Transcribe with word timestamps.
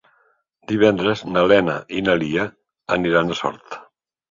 Divendres 0.71 1.21
na 1.35 1.43
Lena 1.51 1.77
i 1.99 2.03
na 2.09 2.17
Lia 2.23 2.49
aniran 2.99 3.37
a 3.37 3.41
Sort. 3.45 3.81